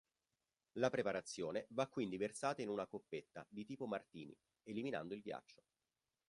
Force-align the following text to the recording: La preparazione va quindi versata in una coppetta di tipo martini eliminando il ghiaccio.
La 0.77 0.89
preparazione 0.89 1.67
va 1.73 1.85
quindi 1.87 2.17
versata 2.17 2.63
in 2.63 2.69
una 2.69 2.87
coppetta 2.87 3.45
di 3.47 3.65
tipo 3.65 3.85
martini 3.85 4.35
eliminando 4.63 5.13
il 5.13 5.21
ghiaccio. 5.21 5.61